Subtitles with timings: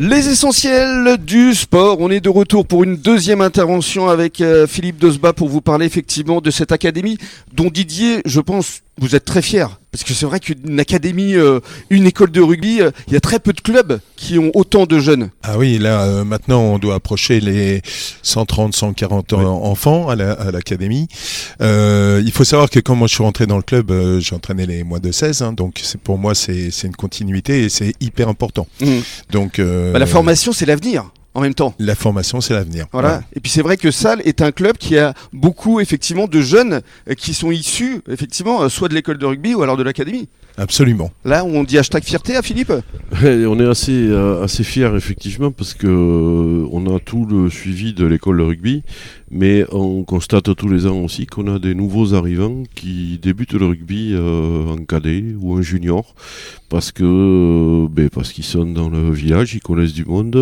[0.00, 1.96] Les essentiels du sport.
[1.98, 5.86] On est de retour pour une deuxième intervention avec euh, Philippe Dosba pour vous parler
[5.86, 7.18] effectivement de cette académie
[7.52, 9.78] dont Didier, je pense, vous êtes très fier.
[9.90, 13.20] Parce que c'est vrai qu'une académie, euh, une école de rugby, euh, il y a
[13.20, 15.30] très peu de clubs qui ont autant de jeunes.
[15.42, 17.80] Ah oui, là maintenant on doit approcher les
[18.22, 21.08] 130, 140 enfants à l'académie.
[21.60, 23.90] il faut savoir que quand moi je suis rentré dans le club,
[24.20, 27.94] j'ai entraîné les moins de 16, hein, donc pour moi c'est une continuité et c'est
[28.00, 28.66] hyper important.
[28.80, 28.86] Mmh.
[29.30, 31.74] Donc bah, la formation c'est l'avenir en même temps.
[31.78, 32.86] La formation, c'est l'avenir.
[32.92, 33.22] Voilà.
[33.34, 36.80] Et puis c'est vrai que Salle est un club qui a beaucoup effectivement de jeunes
[37.08, 40.28] euh, qui sont issus effectivement euh, soit de l'école de rugby ou alors de l'académie.
[40.56, 41.12] Absolument.
[41.24, 42.72] Là, on dit hashtag fierté à Philippe
[43.22, 48.04] On est assez, euh, assez fiers, effectivement, parce que on a tout le suivi de
[48.04, 48.82] l'école de rugby,
[49.30, 53.66] mais on constate tous les ans aussi qu'on a des nouveaux arrivants qui débutent le
[53.66, 56.14] rugby en cadet ou en junior,
[56.68, 60.34] parce que ben, parce qu'ils sont dans le village, ils connaissent du monde,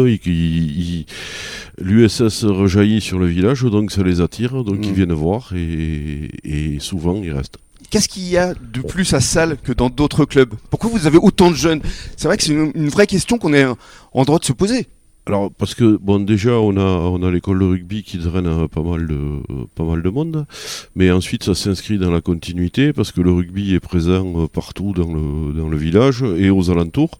[1.79, 4.95] l'USS rejaillit sur le village, donc ça les attire, donc ils mm.
[4.95, 7.59] viennent voir, et, et souvent ils restent.
[7.91, 10.55] Qu'est-ce qu'il y a de plus à Salle que dans d'autres clubs?
[10.71, 11.81] Pourquoi vous avez autant de jeunes?
[12.17, 14.89] C'est vrai que c'est une, vraie question qu'on est en droit de se poser.
[15.29, 18.83] Alors parce que bon déjà on a on a l'école de rugby qui draine pas
[18.83, 19.41] mal de
[19.75, 20.47] pas mal de monde,
[20.95, 24.93] mais ensuite ça s'inscrit dans la continuité parce que le rugby est présent euh, partout
[24.93, 27.19] dans le dans le village et aux alentours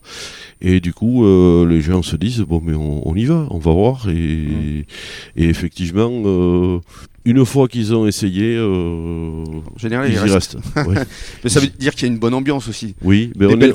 [0.61, 3.73] et du coup euh, les gens se disent bon mais on, y va, on va
[3.73, 4.83] voir et, mmh.
[5.35, 6.79] et effectivement euh,
[7.27, 9.43] une fois qu'ils ont essayé, euh,
[9.75, 10.57] général, ils, y restent.
[11.43, 12.95] mais ça veut dire qu'il y a une bonne ambiance aussi.
[13.03, 13.73] Oui, mais on, belles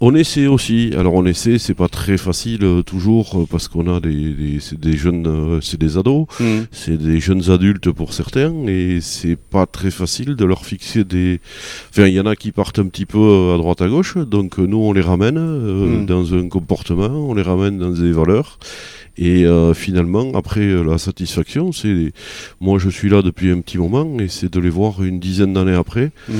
[0.00, 0.90] on, essaie aussi.
[0.98, 4.96] Alors on essaie, c'est pas très facile euh, toujours euh, parce qu'on a des, des,
[4.96, 6.60] jeunes, c'est des ados, hmm.
[6.70, 11.40] c'est des jeunes adultes pour certains et c'est pas très facile de leur fixer des.
[11.90, 14.58] Enfin, il y en a qui partent un petit peu à droite à gauche, donc
[14.58, 16.06] nous on les ramène hmm.
[16.06, 18.58] dans un comportement, on les ramène dans des valeurs.
[19.18, 22.12] Et euh, finalement, après euh, la satisfaction, c'est
[22.60, 25.52] moi je suis là depuis un petit moment et c'est de les voir une dizaine
[25.54, 26.34] d'années après, mmh.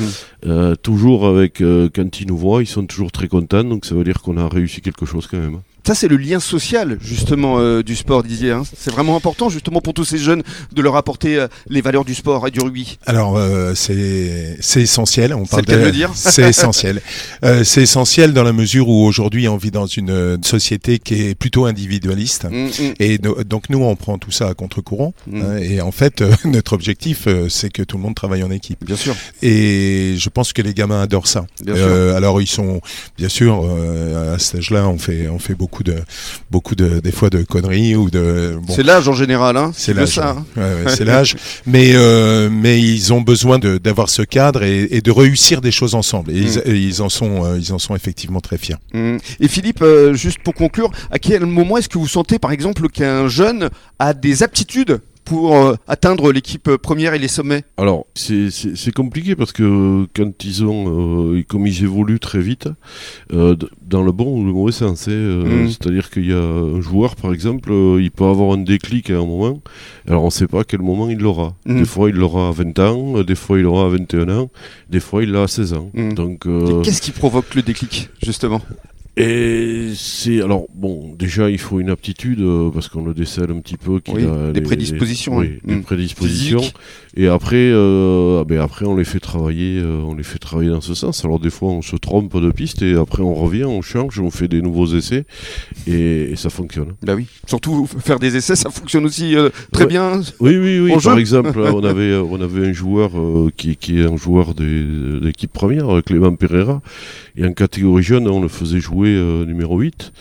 [0.46, 4.04] euh, toujours avec quand ils nous voient, ils sont toujours très contents, donc ça veut
[4.04, 5.58] dire qu'on a réussi quelque chose quand même.
[5.88, 8.50] Ça, c'est le lien social, justement, euh, du sport, Didier.
[8.50, 8.62] Hein.
[8.76, 10.42] C'est vraiment important, justement, pour tous ces jeunes,
[10.74, 12.98] de leur apporter euh, les valeurs du sport et du rugby.
[13.06, 15.32] Alors, euh, c'est essentiel.
[15.32, 16.10] On parle de le dire.
[16.14, 17.00] C'est essentiel.
[17.64, 21.64] c'est essentiel dans la mesure où aujourd'hui, on vit dans une société qui est plutôt
[21.64, 22.44] individualiste.
[22.50, 22.94] Mm, mm.
[23.00, 25.14] Et donc, nous, on prend tout ça à contre-courant.
[25.26, 25.42] Mm.
[25.42, 28.84] Hein, et en fait, notre objectif, c'est que tout le monde travaille en équipe.
[28.84, 29.14] Bien sûr.
[29.42, 31.46] Et je pense que les gamins adorent ça.
[31.62, 32.16] Bien sûr.
[32.16, 32.80] Alors, ils sont,
[33.16, 33.68] bien sûr,
[34.34, 35.96] à cet âge-là, on fait, on fait beaucoup de,
[36.50, 38.58] beaucoup de, des fois de conneries ou de.
[38.68, 39.72] c'est l'âge en général, hein.
[39.74, 40.18] C'est l'âge.
[40.18, 40.44] Hein.
[40.86, 41.36] c'est l'âge.
[41.66, 46.32] Mais, euh, mais ils ont besoin d'avoir ce cadre et, de réussir des choses ensemble.
[46.32, 47.02] Et, ils, mm.
[47.02, 48.76] en sont, euh, ils en sont effectivement très fiers.
[48.92, 49.16] Mm.
[49.40, 52.57] Et Philippe, euh, juste pour conclure, à quel moment est-ce que vous sentez, par exemple,
[52.92, 58.94] qu'un jeune a des aptitudes pour euh, atteindre l'équipe première et les sommets Alors, c'est
[58.94, 62.68] compliqué parce que quand ils ont, euh, comme ils évoluent très vite,
[63.32, 65.12] euh, dans le bon ou le mauvais sens, hein,
[65.44, 65.68] mm.
[65.68, 69.26] c'est-à-dire qu'il y a un joueur, par exemple, il peut avoir un déclic à un
[69.26, 69.60] moment,
[70.06, 71.54] alors on ne sait pas à quel moment il l'aura.
[71.66, 71.78] Mm.
[71.78, 74.50] Des fois, il l'aura à 20 ans, des fois, il l'aura à 21 ans,
[74.88, 75.90] des fois, il l'a à 16 ans.
[75.92, 76.12] Mm.
[76.14, 76.46] Donc,
[76.82, 78.62] Qu'est-ce qui provoque le déclic, justement?
[79.18, 83.58] Et c'est alors bon, déjà il faut une aptitude euh, parce qu'on le décèle un
[83.58, 83.98] petit peu.
[83.98, 85.38] Qu'il a des prédispositions.
[85.38, 85.82] oui, des mm.
[85.82, 86.62] prédispositions.
[87.16, 90.80] Et après, euh, ben après on les fait travailler, euh, on les fait travailler dans
[90.80, 91.24] ce sens.
[91.24, 94.30] Alors des fois on se trompe de piste et après on revient, on change, on
[94.30, 95.24] fait des nouveaux essais
[95.88, 96.94] et, ça fonctionne.
[97.02, 97.26] Bah oui.
[97.44, 99.34] Surtout faire des essais, ça fonctionne aussi
[99.72, 100.20] très bien.
[100.38, 100.92] Oui, oui, oui.
[101.02, 103.10] Par exemple, on avait on avait un joueur
[103.56, 106.80] qui, qui est un joueur de l'équipe première, Clément Pereira,
[107.36, 110.12] et en catégorie jeune on le faisait jouer euh, numéro 8.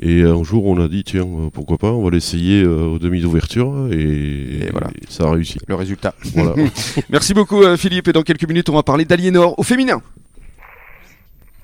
[0.00, 2.98] Et un jour, on a dit, tiens, euh, pourquoi pas, on va l'essayer euh, au
[2.98, 3.88] demi d'ouverture.
[3.92, 4.88] Et, voilà.
[5.08, 5.58] ça a réussi.
[5.66, 6.14] Le résultat.
[6.34, 6.54] Voilà.
[7.10, 8.08] Merci beaucoup, Philippe.
[8.08, 10.02] Et dans quelques minutes, on va parler d'Aliénor au féminin.